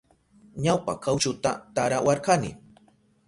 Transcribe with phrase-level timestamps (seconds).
[0.63, 2.49] Ñawpa kawchuta tarawarkani.